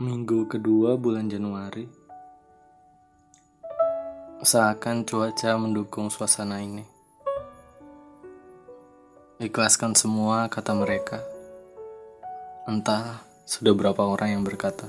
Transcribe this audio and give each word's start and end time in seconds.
Minggu 0.00 0.48
kedua 0.48 0.96
bulan 0.96 1.28
Januari. 1.28 1.84
Seakan 4.40 5.04
cuaca 5.04 5.60
mendukung 5.60 6.08
suasana 6.08 6.56
ini. 6.64 6.80
Ikhlaskan 9.44 9.92
semua 9.92 10.48
kata 10.48 10.72
mereka. 10.72 11.20
Entah 12.64 13.28
sudah 13.44 13.76
berapa 13.76 14.00
orang 14.00 14.40
yang 14.40 14.42
berkata. 14.48 14.88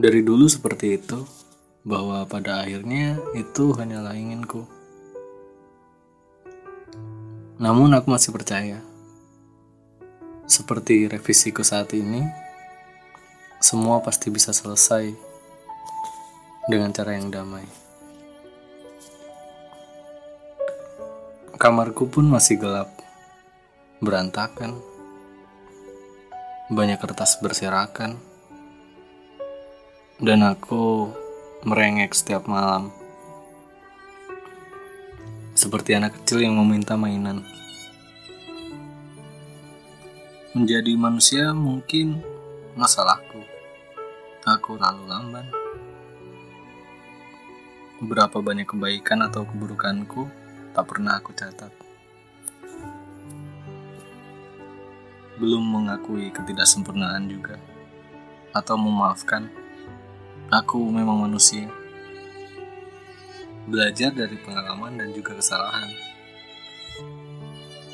Dari 0.00 0.24
dulu 0.24 0.48
seperti 0.48 0.96
itu 0.96 1.20
Bahwa 1.84 2.24
pada 2.24 2.64
akhirnya 2.64 3.20
itu 3.36 3.76
hanyalah 3.76 4.16
inginku. 4.16 4.64
Namun 7.60 7.92
aku 7.92 8.08
masih 8.08 8.32
percaya 8.32 8.93
seperti 10.44 11.08
revisiku 11.08 11.64
saat 11.64 11.92
ini, 11.96 12.24
semua 13.64 14.04
pasti 14.04 14.28
bisa 14.28 14.52
selesai 14.52 15.08
dengan 16.68 16.92
cara 16.92 17.16
yang 17.16 17.32
damai. 17.32 17.64
Kamarku 21.56 22.12
pun 22.12 22.28
masih 22.28 22.60
gelap, 22.60 22.92
berantakan, 24.04 24.76
banyak 26.68 27.00
kertas 27.00 27.40
berserakan, 27.40 28.20
dan 30.20 30.44
aku 30.44 31.08
merengek 31.64 32.12
setiap 32.12 32.44
malam. 32.44 32.92
Seperti 35.56 35.96
anak 35.96 36.20
kecil 36.20 36.44
yang 36.44 36.60
meminta 36.60 37.00
mainan. 37.00 37.63
Menjadi 40.54 40.94
manusia 40.94 41.50
mungkin 41.50 42.22
masalahku. 42.78 43.42
Aku 44.46 44.78
lalu 44.78 45.02
lamban. 45.10 45.50
Berapa 47.98 48.38
banyak 48.38 48.62
kebaikan 48.62 49.26
atau 49.26 49.42
keburukanku 49.42 50.30
tak 50.70 50.86
pernah 50.86 51.18
aku 51.18 51.34
catat. 51.34 51.74
Belum 55.42 55.58
mengakui 55.58 56.30
ketidaksempurnaan 56.30 57.26
juga. 57.26 57.58
Atau 58.54 58.78
memaafkan. 58.78 59.50
Aku 60.54 60.78
memang 60.86 61.26
manusia. 61.26 61.66
Belajar 63.66 64.14
dari 64.14 64.38
pengalaman 64.38 65.02
dan 65.02 65.10
juga 65.10 65.34
kesalahan. 65.34 66.14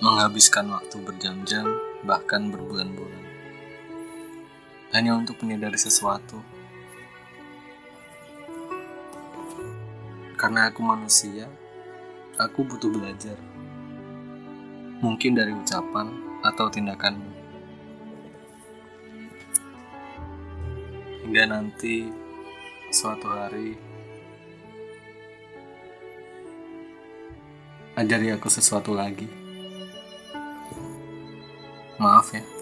Menghabiskan 0.01 0.65
waktu 0.73 0.97
berjam-jam 1.05 1.77
bahkan 2.09 2.49
berbulan-bulan. 2.49 3.21
Hanya 4.97 5.13
untuk 5.13 5.37
menyadari 5.45 5.77
sesuatu. 5.77 6.41
Karena 10.41 10.73
aku 10.73 10.81
manusia, 10.81 11.45
aku 12.41 12.65
butuh 12.65 12.89
belajar. 12.89 13.37
Mungkin 15.05 15.37
dari 15.37 15.53
ucapan 15.53 16.09
atau 16.49 16.73
tindakanmu. 16.73 17.33
Hingga 21.29 21.45
nanti 21.45 22.09
suatu 22.89 23.29
hari 23.29 23.77
ajari 28.01 28.33
aku 28.33 28.49
sesuatu 28.49 28.97
lagi. 28.97 29.50
हाँ, 32.01 32.13
माफ़ 32.15 32.35
है 32.37 32.60